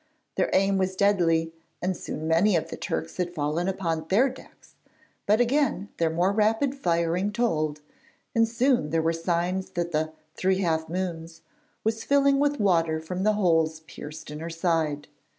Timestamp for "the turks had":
2.71-3.35